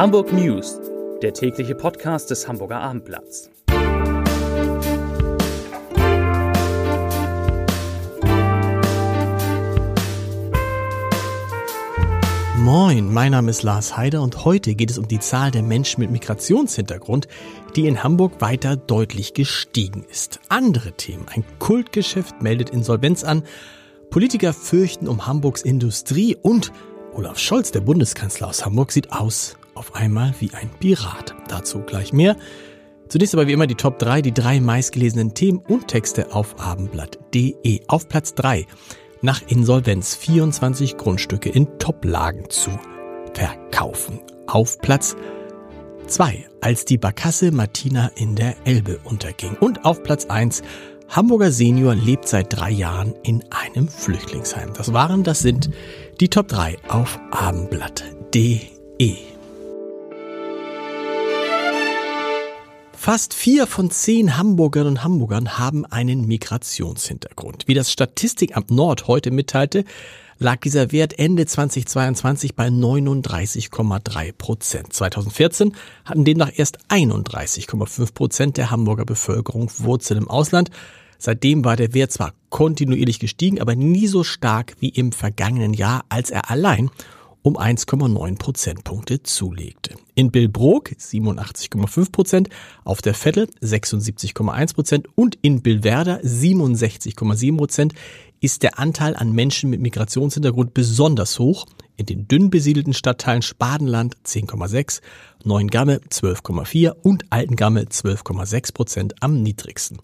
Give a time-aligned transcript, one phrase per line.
[0.00, 0.80] Hamburg News,
[1.20, 3.50] der tägliche Podcast des Hamburger Abendblatts.
[12.56, 16.00] Moin, mein Name ist Lars Heider und heute geht es um die Zahl der Menschen
[16.00, 17.28] mit Migrationshintergrund,
[17.76, 20.40] die in Hamburg weiter deutlich gestiegen ist.
[20.48, 21.26] Andere Themen.
[21.28, 23.42] Ein Kultgeschäft meldet Insolvenz an,
[24.08, 26.72] Politiker fürchten um Hamburgs Industrie und
[27.12, 31.34] Olaf Scholz, der Bundeskanzler aus Hamburg, sieht aus auf einmal wie ein Pirat.
[31.48, 32.36] Dazu gleich mehr.
[33.08, 37.80] Zunächst aber wie immer die Top 3, die drei meistgelesenen Themen und Texte auf abendblatt.de.
[37.88, 38.66] Auf Platz 3
[39.22, 42.70] nach Insolvenz 24 Grundstücke in Toplagen zu
[43.32, 44.20] verkaufen.
[44.46, 45.16] Auf Platz
[46.06, 49.56] 2, als die Barkasse Martina in der Elbe unterging.
[49.60, 50.60] Und auf Platz 1,
[51.08, 54.74] Hamburger Senior lebt seit drei Jahren in einem Flüchtlingsheim.
[54.74, 55.70] Das waren, das sind
[56.20, 59.30] die Top 3 auf abendblatt.de.
[63.02, 67.66] Fast vier von zehn Hamburgerinnen und Hamburgern haben einen Migrationshintergrund.
[67.66, 69.86] Wie das Statistikamt Nord heute mitteilte,
[70.38, 74.92] lag dieser Wert Ende 2022 bei 39,3 Prozent.
[74.92, 80.70] 2014 hatten demnach erst 31,5 Prozent der Hamburger Bevölkerung Wurzeln im Ausland.
[81.16, 86.04] Seitdem war der Wert zwar kontinuierlich gestiegen, aber nie so stark wie im vergangenen Jahr,
[86.10, 86.90] als er allein
[87.42, 89.94] um 1,9 Prozentpunkte zulegte.
[90.14, 92.48] In Billbrook 87,5 Prozent,
[92.84, 97.94] auf der Vettel 76,1 Prozent und in Billwerder 67,7 Prozent
[98.40, 101.66] ist der Anteil an Menschen mit Migrationshintergrund besonders hoch.
[101.96, 105.00] In den dünn besiedelten Stadtteilen Spadenland 10,6,
[105.44, 109.98] Neuengamme 12,4 und Altengamme 12,6 Prozent am niedrigsten.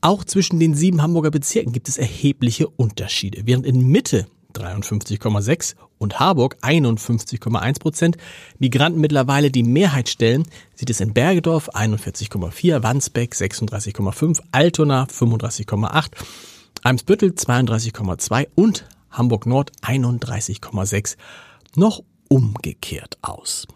[0.00, 3.42] Auch zwischen den sieben Hamburger Bezirken gibt es erhebliche Unterschiede.
[3.44, 8.16] Während in Mitte 53,6 und Harburg 51,1 Prozent
[8.58, 16.10] Migranten mittlerweile die Mehrheit stellen, sieht es in Bergedorf 41,4, Wandsbeck 36,5, Altona 35,8,
[16.82, 21.16] Eimsbüttel 32,2 und Hamburg Nord 31,6
[21.76, 23.66] noch umgekehrt aus.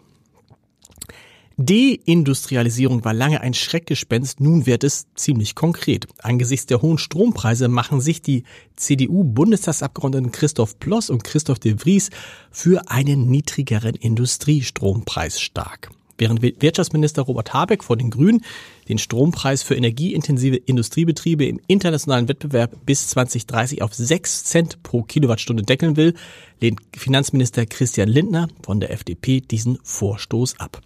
[1.59, 6.05] Deindustrialisierung war lange ein Schreckgespenst, nun wird es ziemlich konkret.
[6.21, 8.43] Angesichts der hohen Strompreise machen sich die
[8.75, 12.11] CDU-Bundestagsabgeordneten Christoph Ploss und Christoph de Vries
[12.51, 15.89] für einen niedrigeren Industriestrompreis stark.
[16.19, 18.43] Während Wirtschaftsminister Robert Habeck vor den Grünen
[18.87, 25.63] den Strompreis für energieintensive Industriebetriebe im internationalen Wettbewerb bis 2030 auf 6 Cent pro Kilowattstunde
[25.63, 26.13] deckeln will,
[26.61, 30.81] lehnt Finanzminister Christian Lindner von der FDP diesen Vorstoß ab.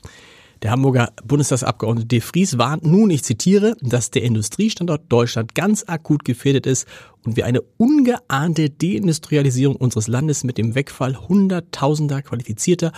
[0.61, 6.23] Der Hamburger Bundestagsabgeordnete De Vries warnt nun, ich zitiere, dass der Industriestandort Deutschland ganz akut
[6.23, 6.88] gefährdet ist
[7.23, 12.91] und wir eine ungeahnte Deindustrialisierung unseres Landes mit dem Wegfall hunderttausender qualifizierter,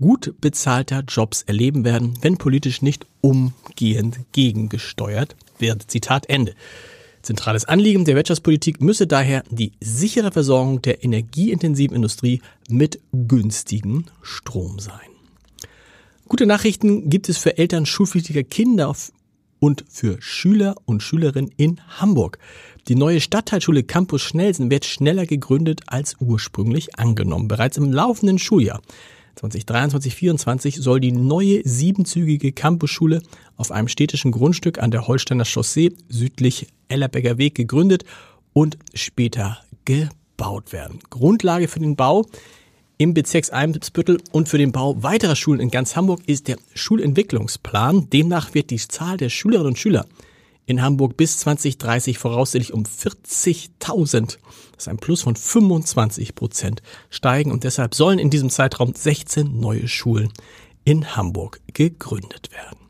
[0.00, 5.90] gut bezahlter Jobs erleben werden, wenn politisch nicht umgehend gegengesteuert wird.
[5.90, 6.54] Zitat Ende.
[7.20, 12.40] Zentrales Anliegen der Wirtschaftspolitik müsse daher die sichere Versorgung der energieintensiven Industrie
[12.70, 15.12] mit günstigem Strom sein.
[16.28, 18.94] Gute Nachrichten gibt es für Eltern schulpflichtiger Kinder
[19.58, 22.38] und für Schüler und Schülerinnen in Hamburg.
[22.88, 27.48] Die neue Stadtteilschule Campus Schnelsen wird schneller gegründet als ursprünglich angenommen.
[27.48, 28.80] Bereits im laufenden Schuljahr
[29.40, 33.22] 2023-24 soll die neue siebenzügige Campusschule
[33.56, 38.04] auf einem städtischen Grundstück an der Holsteiner Chaussee südlich Ellerbecker Weg gegründet
[38.52, 40.98] und später gebaut werden.
[41.10, 42.26] Grundlage für den Bau
[43.02, 48.08] im Bezirks Eimsbüttel und für den Bau weiterer Schulen in ganz Hamburg ist der Schulentwicklungsplan.
[48.10, 50.06] Demnach wird die Zahl der Schülerinnen und Schüler
[50.66, 54.38] in Hamburg bis 2030 voraussichtlich um 40.000, das
[54.78, 56.80] ist ein Plus von 25 Prozent,
[57.10, 60.32] steigen und deshalb sollen in diesem Zeitraum 16 neue Schulen
[60.84, 62.81] in Hamburg gegründet werden.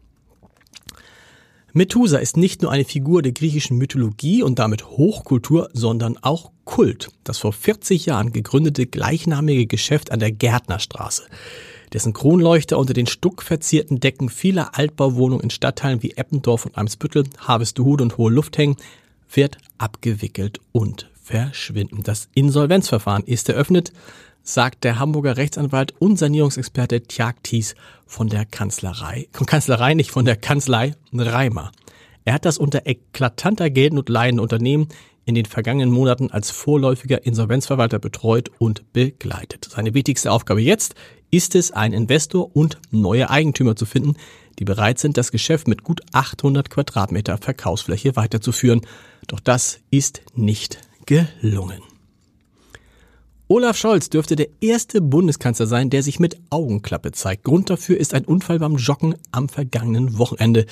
[1.75, 7.09] Methusa ist nicht nur eine Figur der griechischen Mythologie und damit Hochkultur, sondern auch Kult.
[7.25, 11.25] Das vor 40 Jahren gegründete gleichnamige Geschäft an der Gärtnerstraße,
[11.95, 18.05] dessen Kronleuchter unter den stuckverzierten Decken vieler Altbauwohnungen in Stadtteilen wie Eppendorf und Eimsbüttel, Harvestehude
[18.05, 18.77] und Hohe Luft hängen,
[19.33, 22.03] wird abgewickelt und verschwinden.
[22.03, 23.93] Das Insolvenzverfahren ist eröffnet
[24.43, 27.75] sagt der Hamburger Rechtsanwalt und Sanierungsexperte Tjag Thies
[28.07, 31.73] von der Kanzlerei, von Kanzlerei nicht von der Kanzlei Reimer.
[32.25, 34.89] Er hat das unter eklatanter Geldnot leidende Unternehmen
[35.25, 39.69] in den vergangenen Monaten als vorläufiger Insolvenzverwalter betreut und begleitet.
[39.71, 40.95] Seine wichtigste Aufgabe jetzt
[41.31, 44.17] ist es, einen Investor und neue Eigentümer zu finden,
[44.59, 48.83] die bereit sind, das Geschäft mit gut 800 Quadratmeter Verkaufsfläche weiterzuführen.
[49.29, 51.92] Doch das ist nicht gelungen.
[53.53, 57.45] Olaf Scholz dürfte der erste Bundeskanzler sein, der sich mit Augenklappe zeigt.
[57.45, 60.65] Grund dafür ist ein Unfall beim Joggen am vergangenen Wochenende.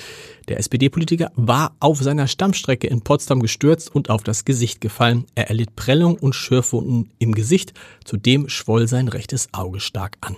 [0.47, 5.27] Der SPD-Politiker war auf seiner Stammstrecke in Potsdam gestürzt und auf das Gesicht gefallen.
[5.35, 7.73] Er erlitt Prellung und Schürfwunden im Gesicht.
[8.03, 10.35] Zudem schwoll sein rechtes Auge stark an.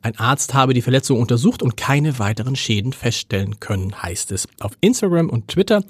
[0.00, 4.48] Ein Arzt habe die Verletzung untersucht und keine weiteren Schäden feststellen können, heißt es.
[4.58, 5.82] Auf Instagram und Twitter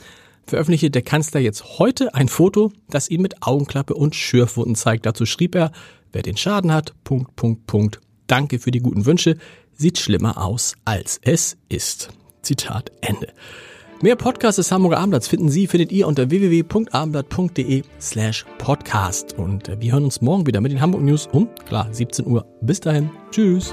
[0.46, 5.06] veröffentlichte der Kanzler jetzt heute ein Foto, das ihn mit Augenklappe und Schürfwunden zeigt.
[5.06, 5.72] Dazu schrieb er,
[6.12, 8.00] wer den Schaden hat, Punkt, Punkt, Punkt.
[8.26, 9.36] Danke für die guten Wünsche.
[9.74, 12.10] Sieht schlimmer aus, als es ist.
[12.42, 13.32] Zitat Ende.
[14.02, 19.32] Mehr Podcasts des Hamburger Abendblatts finden Sie, findet ihr unter www.abendblatt.de slash podcast.
[19.38, 22.44] Und wir hören uns morgen wieder mit den Hamburg News um, klar, 17 Uhr.
[22.60, 23.10] Bis dahin.
[23.30, 23.72] Tschüss.